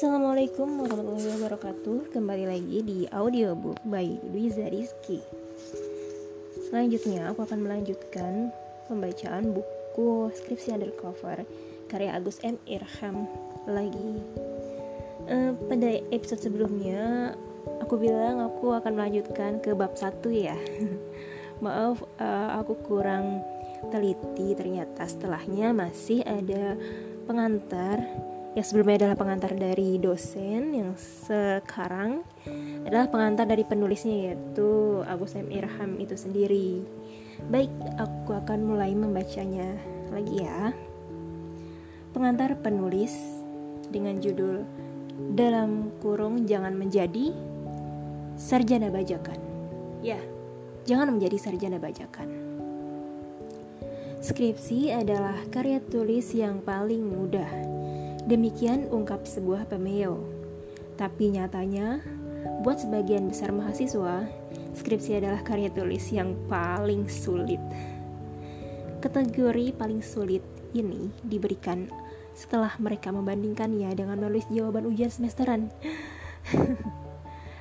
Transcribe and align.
Assalamualaikum 0.00 0.80
warahmatullahi 0.80 1.36
wabarakatuh. 1.36 2.16
Kembali 2.16 2.48
lagi 2.48 2.80
di 2.80 2.98
audiobook 3.12 3.84
by 3.84 4.08
Luiza 4.32 4.64
Rizky. 4.72 5.20
Selanjutnya 6.56 7.28
aku 7.28 7.44
akan 7.44 7.60
melanjutkan 7.60 8.48
pembacaan 8.88 9.52
buku 9.52 10.32
skripsi 10.32 10.72
undercover 10.72 11.44
Karya 11.92 12.16
Agus 12.16 12.40
M. 12.40 12.56
Irham 12.64 13.28
lagi. 13.68 14.24
Uh, 15.28 15.52
Pada 15.68 16.00
episode 16.16 16.48
sebelumnya 16.48 17.36
aku 17.84 18.00
bilang 18.00 18.40
aku 18.40 18.72
akan 18.72 18.96
melanjutkan 18.96 19.60
ke 19.60 19.76
bab 19.76 20.00
1 20.00 20.16
ya. 20.32 20.56
Maaf 21.68 22.00
uh, 22.16 22.56
aku 22.56 22.72
kurang 22.88 23.44
teliti. 23.92 24.56
Ternyata 24.56 25.04
setelahnya 25.04 25.76
masih 25.76 26.24
ada 26.24 26.72
pengantar 27.28 28.00
yang 28.50 28.66
sebelumnya 28.66 29.06
adalah 29.06 29.16
pengantar 29.18 29.54
dari 29.54 29.94
dosen 30.02 30.74
yang 30.74 30.90
sekarang 30.98 32.26
adalah 32.82 33.06
pengantar 33.06 33.46
dari 33.46 33.62
penulisnya 33.62 34.34
yaitu 34.34 35.00
Agus 35.06 35.38
M. 35.38 35.54
Irham 35.54 35.94
itu 36.02 36.18
sendiri. 36.18 36.82
Baik, 37.46 37.70
aku 37.94 38.34
akan 38.34 38.66
mulai 38.66 38.90
membacanya 38.90 39.78
lagi 40.10 40.42
ya. 40.42 40.74
Pengantar 42.10 42.58
penulis 42.58 43.14
dengan 43.86 44.18
judul 44.18 44.66
dalam 45.38 45.94
kurung 46.02 46.42
jangan 46.42 46.74
menjadi 46.74 47.30
sarjana 48.34 48.90
bajakan. 48.90 49.38
Ya, 50.02 50.18
jangan 50.90 51.14
menjadi 51.14 51.38
sarjana 51.38 51.78
bajakan. 51.78 52.34
Skripsi 54.20 54.90
adalah 54.90 55.38
karya 55.48 55.80
tulis 55.80 56.34
yang 56.36 56.60
paling 56.60 57.00
mudah 57.08 57.69
Demikian 58.30 58.86
ungkap 58.94 59.26
sebuah 59.26 59.66
pemeo. 59.66 60.22
Tapi 60.94 61.34
nyatanya, 61.34 61.98
buat 62.62 62.78
sebagian 62.78 63.26
besar 63.26 63.50
mahasiswa, 63.50 64.22
skripsi 64.78 65.18
adalah 65.18 65.42
karya 65.42 65.66
tulis 65.74 66.06
yang 66.14 66.38
paling 66.46 67.10
sulit. 67.10 67.58
Kategori 69.02 69.74
paling 69.74 69.98
sulit 69.98 70.46
ini 70.78 71.10
diberikan 71.26 71.90
setelah 72.30 72.70
mereka 72.78 73.10
membandingkannya 73.10 73.90
dengan 73.98 74.22
menulis 74.22 74.46
jawaban 74.46 74.86
ujian 74.86 75.10
semesteran. 75.10 75.74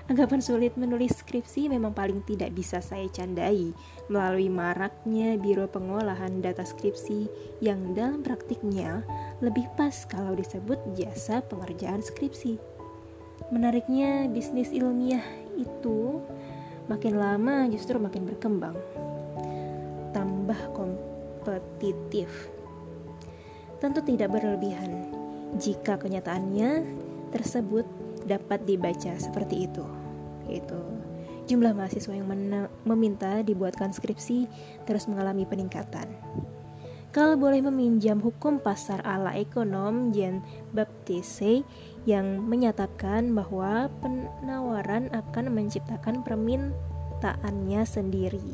Anggapan 0.09 0.41
sulit 0.41 0.73
menulis 0.73 1.21
skripsi 1.21 1.69
memang 1.69 1.93
paling 1.93 2.25
tidak 2.25 2.49
bisa 2.57 2.81
saya 2.81 3.05
candai 3.13 3.77
melalui 4.09 4.49
maraknya 4.49 5.38
biro 5.38 5.69
pengolahan 5.69 6.41
data 6.41 6.66
skripsi 6.66 7.29
yang 7.61 7.93
dalam 7.93 8.25
praktiknya 8.25 9.05
lebih 9.38 9.69
pas 9.77 9.93
kalau 10.09 10.33
disebut 10.33 10.81
jasa 10.97 11.45
pengerjaan 11.45 12.01
skripsi. 12.01 12.57
Menariknya 13.53 14.25
bisnis 14.33 14.73
ilmiah 14.73 15.21
itu 15.61 16.25
makin 16.89 17.13
lama 17.13 17.69
justru 17.69 18.01
makin 18.01 18.25
berkembang. 18.25 18.81
Tambah 20.09 20.73
kompetitif. 20.73 22.49
Tentu 23.77 24.01
tidak 24.01 24.33
berlebihan 24.33 25.13
jika 25.61 26.01
kenyataannya 26.01 26.97
tersebut 27.29 27.85
dapat 28.25 28.66
dibaca 28.66 29.13
seperti 29.21 29.69
itu 29.69 29.98
yaitu 30.50 30.81
jumlah 31.50 31.73
mahasiswa 31.73 32.14
yang 32.14 32.30
meminta 32.86 33.42
dibuatkan 33.42 33.89
skripsi 33.89 34.45
terus 34.86 35.09
mengalami 35.09 35.50
peningkatan. 35.50 36.09
Kalau 37.09 37.41
boleh 37.41 37.66
meminjam 37.66 38.22
hukum 38.22 38.62
pasar 38.62 39.01
ala 39.01 39.34
ekonom 39.34 40.13
Jean 40.13 40.46
Baptiste 40.78 41.66
yang 42.06 42.46
menyatakan 42.46 43.34
bahwa 43.34 43.90
penawaran 43.97 45.09
akan 45.09 45.50
menciptakan 45.50 46.22
permintaannya 46.22 47.81
sendiri. 47.81 48.53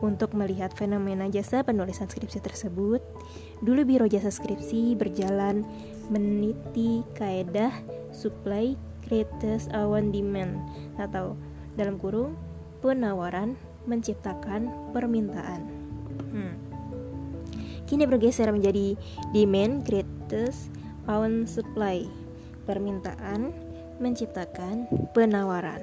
Untuk 0.00 0.32
melihat 0.32 0.72
fenomena 0.72 1.28
jasa 1.28 1.60
penulisan 1.60 2.08
skripsi 2.08 2.40
tersebut, 2.40 3.04
dulu 3.60 3.84
Biro 3.84 4.08
Jasa 4.08 4.32
Skripsi 4.32 4.96
berjalan 4.96 5.68
meniti 6.08 7.04
kaedah 7.20 7.84
supply 8.16 8.80
creates 9.04 9.66
awan 9.72 10.12
demand 10.14 10.60
atau 10.96 11.36
dalam 11.74 11.96
kurung 11.96 12.36
penawaran 12.80 13.56
menciptakan 13.84 14.70
permintaan. 14.92 15.62
Hmm. 16.30 16.54
Kini 17.88 18.06
bergeser 18.06 18.52
menjadi 18.54 18.94
demand 19.34 19.82
creates 19.82 20.70
awan 21.10 21.48
supply 21.48 22.06
permintaan 22.68 23.50
menciptakan 23.98 24.86
penawaran. 25.12 25.82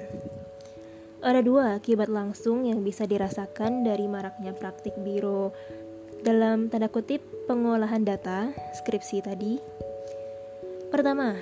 Ada 1.18 1.42
dua 1.42 1.76
akibat 1.76 2.06
langsung 2.06 2.64
yang 2.64 2.86
bisa 2.86 3.02
dirasakan 3.02 3.82
dari 3.82 4.06
maraknya 4.06 4.54
praktik 4.54 4.94
biro 5.02 5.50
dalam 6.22 6.70
tanda 6.70 6.86
kutip 6.90 7.22
pengolahan 7.50 8.06
data 8.06 8.54
skripsi 8.78 9.18
tadi. 9.22 9.58
Pertama, 10.88 11.34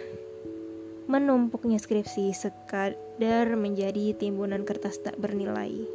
Menumpuknya 1.07 1.79
skripsi 1.79 2.35
sekadar 2.35 3.55
menjadi 3.55 4.11
timbunan 4.19 4.67
kertas 4.67 4.99
tak 4.99 5.15
bernilai. 5.23 5.87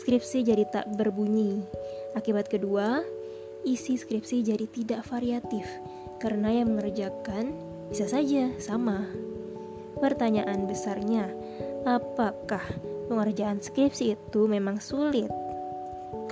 Skripsi 0.00 0.48
jadi 0.48 0.64
tak 0.64 0.96
berbunyi. 0.96 1.60
Akibat 2.16 2.48
kedua, 2.48 3.04
isi 3.68 4.00
skripsi 4.00 4.40
jadi 4.40 4.64
tidak 4.64 5.04
variatif 5.12 5.68
karena 6.16 6.56
yang 6.56 6.72
mengerjakan 6.72 7.52
bisa 7.92 8.08
saja 8.08 8.48
sama. 8.56 9.04
Pertanyaan 10.00 10.64
besarnya, 10.64 11.28
apakah 11.84 12.64
pengerjaan 13.12 13.60
skripsi 13.60 14.16
itu 14.16 14.40
memang 14.48 14.80
sulit? 14.80 15.28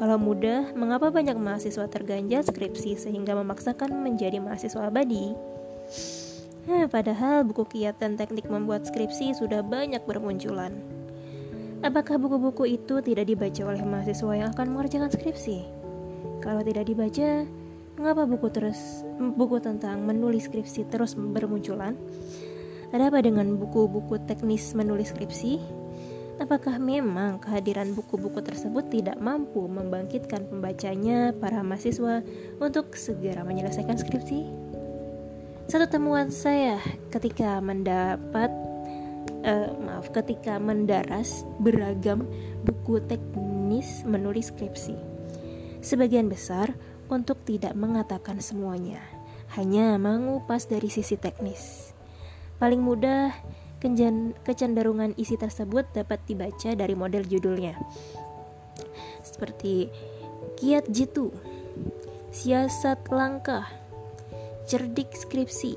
Kalau 0.01 0.17
mudah, 0.17 0.73
mengapa 0.73 1.13
banyak 1.13 1.37
mahasiswa 1.37 1.87
terganjal 1.93 2.41
skripsi 2.41 2.97
sehingga 2.97 3.37
memaksakan 3.37 3.95
menjadi 4.01 4.41
mahasiswa 4.41 4.89
abadi? 4.89 5.37
Padahal 6.65 7.45
buku 7.45 7.69
kiat 7.69 8.01
dan 8.01 8.17
teknik 8.17 8.49
membuat 8.49 8.89
skripsi 8.89 9.37
sudah 9.37 9.61
banyak 9.61 10.01
bermunculan. 10.09 10.73
Apakah 11.85 12.17
buku-buku 12.17 12.81
itu 12.81 13.05
tidak 13.05 13.29
dibaca 13.29 13.63
oleh 13.69 13.85
mahasiswa 13.85 14.33
yang 14.33 14.49
akan 14.57 14.73
mengerjakan 14.73 15.13
skripsi? 15.13 15.69
Kalau 16.41 16.65
tidak 16.65 16.89
dibaca, 16.89 17.45
mengapa 18.01 18.25
buku 18.25 18.49
terus 18.49 19.05
buku 19.21 19.61
tentang 19.61 20.01
menulis 20.09 20.49
skripsi 20.49 20.89
terus 20.89 21.13
bermunculan? 21.13 21.93
Ada 22.89 23.13
apa 23.13 23.21
dengan 23.21 23.61
buku-buku 23.61 24.25
teknis 24.25 24.73
menulis 24.73 25.13
skripsi? 25.13 25.61
Apakah 26.41 26.81
memang 26.81 27.45
kehadiran 27.45 27.93
buku-buku 27.93 28.41
tersebut 28.41 28.89
tidak 28.89 29.21
mampu 29.21 29.69
membangkitkan 29.69 30.49
pembacanya 30.49 31.37
para 31.37 31.61
mahasiswa 31.61 32.25
untuk 32.57 32.97
segera 32.97 33.45
menyelesaikan 33.45 34.01
skripsi? 34.01 34.64
Satu 35.65 35.89
temuan 35.89 36.29
saya 36.29 36.77
ketika 37.09 37.57
mendapat 37.65 38.53
uh, 39.49 39.73
maaf 39.81 40.13
ketika 40.13 40.61
mendaras 40.61 41.49
beragam 41.57 42.29
buku 42.69 43.01
teknis 43.01 44.05
menulis 44.05 44.53
skripsi. 44.53 44.93
Sebagian 45.81 46.29
besar 46.29 46.77
untuk 47.09 47.41
tidak 47.49 47.73
mengatakan 47.77 48.45
semuanya, 48.45 49.01
hanya 49.57 49.97
mengupas 49.97 50.69
dari 50.69 50.93
sisi 50.93 51.17
teknis. 51.17 51.93
Paling 52.61 52.81
mudah 52.81 53.33
kecenderungan 54.45 55.13
isi 55.21 55.37
tersebut 55.37 55.85
dapat 55.93 56.25
dibaca 56.25 56.73
dari 56.73 56.93
model 56.97 57.25
judulnya. 57.29 57.77
Seperti 59.21 59.93
kiat 60.57 60.89
jitu, 60.89 61.29
siasat 62.33 63.13
langkah, 63.13 63.69
cerdik 64.65 65.13
skripsi, 65.13 65.77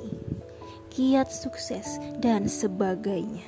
kiat 0.88 1.28
sukses, 1.28 2.00
dan 2.24 2.48
sebagainya. 2.48 3.44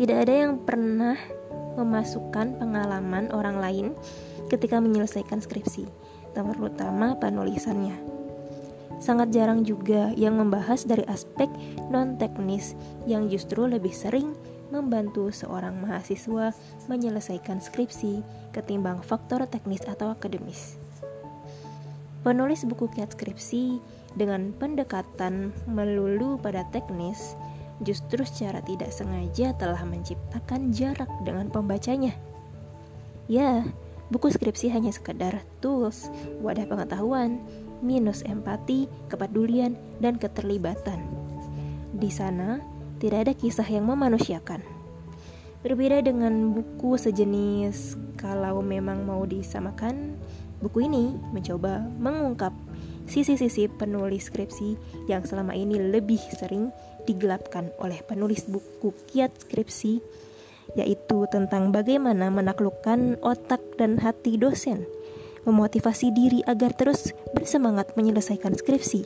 Tidak 0.00 0.16
ada 0.16 0.34
yang 0.48 0.64
pernah 0.64 1.20
memasukkan 1.76 2.56
pengalaman 2.56 3.28
orang 3.36 3.60
lain 3.60 3.86
ketika 4.48 4.80
menyelesaikan 4.80 5.44
skripsi, 5.44 5.84
terutama 6.32 7.20
penulisannya. 7.20 8.00
Sangat 9.00 9.32
jarang 9.32 9.64
juga 9.64 10.12
yang 10.12 10.36
membahas 10.36 10.84
dari 10.84 11.04
aspek 11.08 11.48
non-teknis 11.88 12.76
yang 13.08 13.32
justru 13.32 13.64
lebih 13.64 13.92
sering 13.92 14.36
membantu 14.68 15.32
seorang 15.32 15.76
mahasiswa 15.80 16.52
menyelesaikan 16.86 17.64
skripsi 17.64 18.20
ketimbang 18.52 19.00
faktor 19.00 19.44
teknis 19.48 19.84
atau 19.88 20.12
akademis. 20.12 20.89
Penulis 22.20 22.68
buku 22.68 22.92
kiat 22.92 23.16
skripsi 23.16 23.80
dengan 24.12 24.52
pendekatan 24.52 25.56
melulu 25.64 26.36
pada 26.36 26.68
teknis 26.68 27.32
justru 27.80 28.28
secara 28.28 28.60
tidak 28.60 28.92
sengaja 28.92 29.56
telah 29.56 29.80
menciptakan 29.88 30.68
jarak 30.68 31.08
dengan 31.24 31.48
pembacanya. 31.48 32.12
Ya, 33.24 33.64
buku 34.12 34.28
skripsi 34.28 34.68
hanya 34.68 34.92
sekedar 34.92 35.40
tools, 35.64 36.12
wadah 36.44 36.68
pengetahuan, 36.68 37.40
minus 37.80 38.20
empati, 38.20 38.84
kepedulian, 39.08 39.80
dan 39.98 40.20
keterlibatan. 40.20 41.00
Di 41.96 42.12
sana 42.12 42.60
tidak 43.00 43.18
ada 43.28 43.32
kisah 43.32 43.64
yang 43.64 43.88
memanusiakan. 43.88 44.60
Berbeda 45.60 46.00
dengan 46.00 46.56
buku 46.56 46.96
sejenis, 46.96 47.96
kalau 48.16 48.64
memang 48.64 49.04
mau 49.04 49.24
disamakan, 49.28 50.16
buku 50.60 50.86
ini 50.86 51.16
mencoba 51.32 51.82
mengungkap 52.00 52.52
sisi-sisi 53.08 53.66
penulis 53.66 54.30
skripsi 54.30 54.76
yang 55.10 55.26
selama 55.26 55.56
ini 55.56 55.80
lebih 55.80 56.20
sering 56.36 56.70
digelapkan 57.08 57.72
oleh 57.82 58.04
penulis 58.06 58.46
buku 58.46 58.94
kiat 59.10 59.34
skripsi 59.48 59.98
yaitu 60.78 61.26
tentang 61.30 61.74
bagaimana 61.74 62.30
menaklukkan 62.30 63.18
otak 63.26 63.58
dan 63.74 63.98
hati 63.98 64.38
dosen, 64.38 64.86
memotivasi 65.42 66.14
diri 66.14 66.46
agar 66.46 66.74
terus 66.78 67.10
bersemangat 67.34 67.98
menyelesaikan 67.98 68.54
skripsi, 68.54 69.02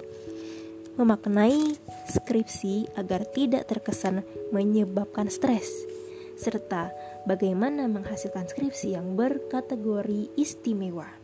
memaknai 1.00 1.78
skripsi 2.12 2.92
agar 3.00 3.24
tidak 3.32 3.64
terkesan 3.70 4.26
menyebabkan 4.52 5.32
stres, 5.32 5.88
serta 6.36 6.92
bagaimana 7.24 7.88
menghasilkan 7.88 8.44
skripsi 8.44 8.92
yang 8.98 9.16
berkategori 9.16 10.36
istimewa. 10.36 11.23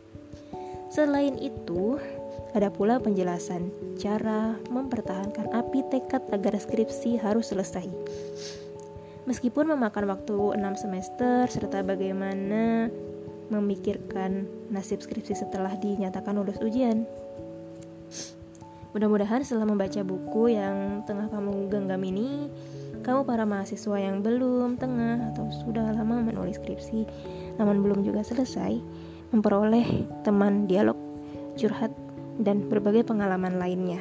Selain 0.91 1.39
itu, 1.39 1.95
ada 2.51 2.67
pula 2.67 2.99
penjelasan 2.99 3.71
cara 3.95 4.59
mempertahankan 4.67 5.55
api 5.55 5.87
tekad 5.87 6.19
agar 6.35 6.59
skripsi 6.59 7.15
harus 7.15 7.47
selesai. 7.55 7.87
Meskipun 9.23 9.71
memakan 9.71 10.11
waktu 10.11 10.59
6 10.59 10.83
semester 10.83 11.47
serta 11.47 11.79
bagaimana 11.79 12.91
memikirkan 13.47 14.43
nasib 14.67 14.99
skripsi 14.99 15.31
setelah 15.31 15.79
dinyatakan 15.79 16.35
lulus 16.35 16.59
ujian. 16.59 17.07
Mudah-mudahan 18.91 19.47
setelah 19.47 19.71
membaca 19.71 20.03
buku 20.03 20.59
yang 20.59 21.07
tengah 21.07 21.31
kamu 21.31 21.71
genggam 21.71 22.03
ini, 22.03 22.51
kamu 22.99 23.23
para 23.23 23.47
mahasiswa 23.47 23.95
yang 23.95 24.19
belum, 24.19 24.75
tengah, 24.75 25.31
atau 25.31 25.47
sudah 25.63 25.95
lama 25.95 26.19
menulis 26.19 26.59
skripsi, 26.59 27.07
namun 27.55 27.79
belum 27.79 28.03
juga 28.03 28.19
selesai, 28.27 28.83
memperoleh 29.31 30.07
teman 30.23 30.67
dialog, 30.67 30.99
curhat, 31.55 31.91
dan 32.39 32.67
berbagai 32.67 33.07
pengalaman 33.07 33.59
lainnya. 33.59 33.99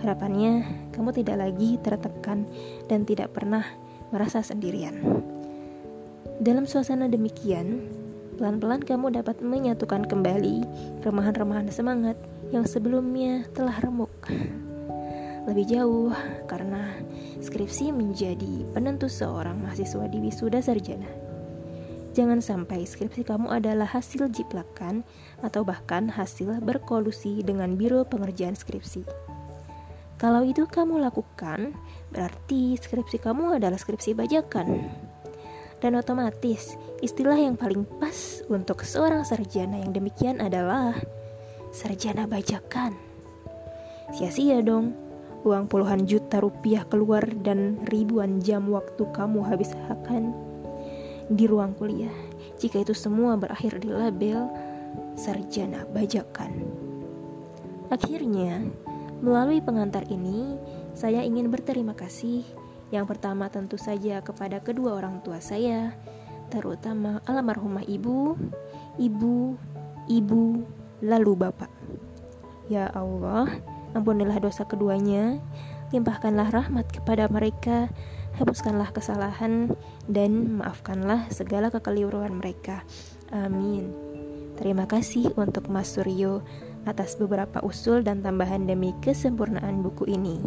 Harapannya, 0.00 0.64
kamu 0.92 1.10
tidak 1.16 1.36
lagi 1.40 1.80
tertekan 1.80 2.44
dan 2.88 3.08
tidak 3.08 3.32
pernah 3.32 3.64
merasa 4.12 4.44
sendirian. 4.44 5.00
Dalam 6.36 6.68
suasana 6.68 7.08
demikian, 7.08 7.80
pelan-pelan 8.36 8.84
kamu 8.84 9.16
dapat 9.16 9.40
menyatukan 9.40 10.04
kembali 10.04 10.68
remahan-remahan 11.00 11.72
semangat 11.72 12.20
yang 12.52 12.68
sebelumnya 12.68 13.48
telah 13.56 13.80
remuk. 13.80 14.12
Lebih 15.48 15.64
jauh, 15.64 16.12
karena 16.44 16.92
skripsi 17.40 17.94
menjadi 17.94 18.68
penentu 18.76 19.08
seorang 19.08 19.56
mahasiswa 19.62 20.04
di 20.12 20.18
wisuda 20.20 20.60
sarjana. 20.60 21.25
Jangan 22.16 22.40
sampai 22.40 22.88
skripsi 22.88 23.28
kamu 23.28 23.60
adalah 23.60 23.92
hasil 23.92 24.32
jiplakan 24.32 25.04
atau 25.44 25.68
bahkan 25.68 26.08
hasil 26.08 26.64
berkolusi 26.64 27.44
dengan 27.44 27.76
biro 27.76 28.08
pengerjaan 28.08 28.56
skripsi. 28.56 29.04
Kalau 30.16 30.40
itu 30.40 30.64
kamu 30.64 30.96
lakukan, 30.96 31.76
berarti 32.08 32.80
skripsi 32.80 33.20
kamu 33.20 33.60
adalah 33.60 33.76
skripsi 33.76 34.16
bajakan. 34.16 34.88
Dan 35.84 35.92
otomatis, 36.00 36.80
istilah 37.04 37.36
yang 37.36 37.60
paling 37.60 37.84
pas 37.84 38.40
untuk 38.48 38.80
seorang 38.80 39.28
sarjana 39.28 39.76
yang 39.84 39.92
demikian 39.92 40.40
adalah 40.40 40.96
sarjana 41.68 42.24
bajakan. 42.24 42.96
Sia-sia 44.16 44.64
dong, 44.64 44.96
uang 45.44 45.68
puluhan 45.68 46.08
juta 46.08 46.40
rupiah 46.40 46.88
keluar 46.88 47.28
dan 47.44 47.84
ribuan 47.92 48.40
jam 48.40 48.72
waktu 48.72 49.04
kamu 49.12 49.44
habis 49.44 49.76
habiskan 49.84 50.45
di 51.26 51.44
ruang 51.50 51.74
kuliah 51.74 52.14
jika 52.56 52.80
itu 52.80 52.94
semua 52.94 53.36
berakhir 53.36 53.82
di 53.82 53.90
label 53.90 54.48
sarjana 55.18 55.84
bajakan. 55.90 56.64
Akhirnya, 57.92 58.62
melalui 59.22 59.62
pengantar 59.62 60.06
ini, 60.10 60.58
saya 60.96 61.22
ingin 61.22 61.52
berterima 61.52 61.94
kasih 61.94 62.42
yang 62.94 63.04
pertama 63.04 63.50
tentu 63.50 63.74
saja 63.78 64.22
kepada 64.22 64.62
kedua 64.62 64.94
orang 64.94 65.18
tua 65.22 65.42
saya, 65.42 65.94
terutama 66.50 67.18
almarhumah 67.26 67.82
ibu, 67.86 68.38
ibu, 68.98 69.58
ibu, 70.06 70.62
lalu 71.02 71.32
bapak. 71.34 71.70
Ya 72.70 72.90
Allah, 72.94 73.50
ampunilah 73.94 74.38
dosa 74.38 74.66
keduanya, 74.66 75.38
limpahkanlah 75.90 76.50
rahmat 76.50 76.86
kepada 76.90 77.30
mereka 77.30 77.90
hapuskanlah 78.36 78.92
kesalahan 78.92 79.72
dan 80.06 80.60
maafkanlah 80.60 81.28
segala 81.32 81.72
kekeliruan 81.72 82.36
mereka. 82.36 82.84
Amin. 83.32 83.90
Terima 84.56 84.88
kasih 84.88 85.36
untuk 85.36 85.68
Mas 85.68 85.92
Suryo 85.92 86.40
atas 86.88 87.18
beberapa 87.20 87.60
usul 87.60 88.06
dan 88.06 88.24
tambahan 88.24 88.64
demi 88.64 88.94
kesempurnaan 89.04 89.84
buku 89.84 90.08
ini. 90.08 90.40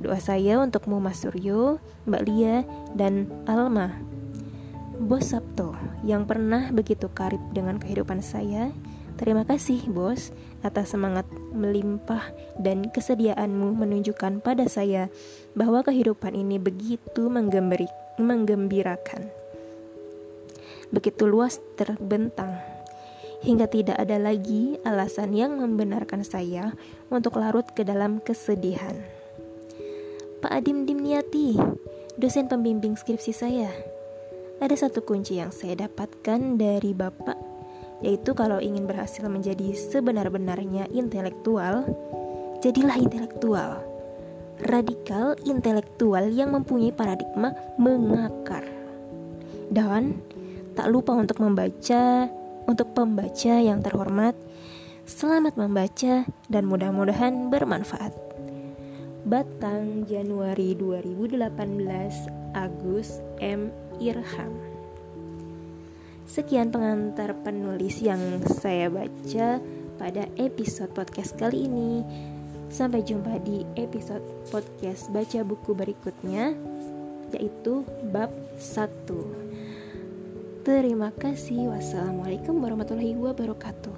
Doa 0.00 0.16
saya 0.20 0.60
untukmu 0.60 1.02
Mas 1.02 1.20
Suryo, 1.24 1.82
Mbak 2.08 2.22
Lia, 2.24 2.64
dan 2.96 3.28
Alma. 3.44 3.92
Bos 4.94 5.34
Sabto 5.34 5.74
yang 6.06 6.24
pernah 6.24 6.70
begitu 6.70 7.10
karib 7.10 7.42
dengan 7.50 7.82
kehidupan 7.82 8.22
saya, 8.22 8.70
Terima 9.14 9.46
kasih, 9.46 9.86
Bos, 9.86 10.34
atas 10.66 10.90
semangat 10.90 11.22
melimpah 11.54 12.34
dan 12.58 12.90
kesediaanmu 12.90 13.78
menunjukkan 13.78 14.42
pada 14.42 14.66
saya 14.66 15.06
bahwa 15.54 15.86
kehidupan 15.86 16.34
ini 16.34 16.58
begitu 16.58 17.30
menggembirakan. 18.18 19.30
Begitu 20.90 21.30
luas 21.30 21.62
terbentang 21.78 22.58
hingga 23.44 23.68
tidak 23.68 24.00
ada 24.00 24.16
lagi 24.18 24.80
alasan 24.82 25.36
yang 25.36 25.60
membenarkan 25.60 26.24
saya 26.24 26.72
untuk 27.12 27.36
larut 27.38 27.68
ke 27.70 27.84
dalam 27.84 28.18
kesedihan. 28.18 28.98
Pak 30.40 30.50
Adim 30.50 30.88
Dimniati, 30.88 31.54
dosen 32.16 32.50
pembimbing 32.50 32.96
skripsi 32.98 33.32
saya. 33.36 33.70
Ada 34.58 34.88
satu 34.88 35.04
kunci 35.04 35.38
yang 35.38 35.52
saya 35.52 35.86
dapatkan 35.86 36.56
dari 36.56 36.96
Bapak 36.96 37.53
yaitu 38.04 38.36
kalau 38.36 38.60
ingin 38.60 38.84
berhasil 38.84 39.24
menjadi 39.24 39.72
sebenar-benarnya 39.72 40.92
intelektual, 40.92 41.88
jadilah 42.60 43.00
intelektual. 43.00 43.80
Radikal 44.60 45.34
intelektual 45.48 46.28
yang 46.28 46.52
mempunyai 46.52 46.92
paradigma 46.92 47.56
mengakar. 47.80 48.62
Dan 49.72 50.20
tak 50.76 50.92
lupa 50.92 51.16
untuk 51.16 51.40
membaca, 51.40 52.28
untuk 52.68 52.92
pembaca 52.92 53.54
yang 53.58 53.80
terhormat, 53.80 54.36
selamat 55.08 55.56
membaca 55.56 56.28
dan 56.52 56.62
mudah-mudahan 56.68 57.48
bermanfaat. 57.48 58.12
Batang 59.24 60.04
Januari 60.04 60.76
2018 60.76 61.48
Agus 62.52 63.24
M. 63.40 63.72
Irham 63.98 64.73
Sekian 66.24 66.72
pengantar 66.72 67.36
penulis 67.44 68.00
yang 68.00 68.40
saya 68.48 68.88
baca 68.88 69.60
pada 70.00 70.24
episode 70.40 70.90
podcast 70.96 71.36
kali 71.36 71.68
ini. 71.68 72.00
Sampai 72.72 73.04
jumpa 73.06 73.38
di 73.44 73.62
episode 73.78 74.24
podcast 74.50 75.12
baca 75.12 75.44
buku 75.46 75.76
berikutnya 75.76 76.56
yaitu 77.34 77.84
bab 78.10 78.30
1. 78.56 80.64
Terima 80.64 81.12
kasih. 81.12 81.68
Wassalamualaikum 81.70 82.56
warahmatullahi 82.56 83.14
wabarakatuh. 83.14 83.93